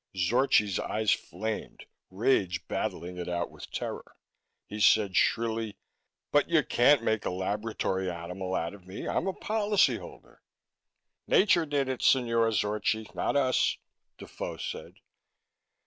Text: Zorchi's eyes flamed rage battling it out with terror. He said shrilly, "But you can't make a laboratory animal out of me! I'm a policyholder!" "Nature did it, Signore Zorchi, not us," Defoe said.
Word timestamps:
Zorchi's 0.17 0.79
eyes 0.79 1.11
flamed 1.11 1.85
rage 2.09 2.67
battling 2.67 3.17
it 3.17 3.29
out 3.29 3.51
with 3.51 3.69
terror. 3.69 4.15
He 4.65 4.79
said 4.79 5.15
shrilly, 5.15 5.75
"But 6.31 6.49
you 6.49 6.63
can't 6.63 7.03
make 7.03 7.23
a 7.23 7.29
laboratory 7.29 8.09
animal 8.09 8.55
out 8.55 8.73
of 8.73 8.87
me! 8.87 9.07
I'm 9.07 9.27
a 9.27 9.33
policyholder!" 9.33 10.37
"Nature 11.27 11.67
did 11.67 11.87
it, 11.87 12.01
Signore 12.01 12.51
Zorchi, 12.51 13.13
not 13.13 13.35
us," 13.35 13.77
Defoe 14.17 14.57
said. 14.57 14.95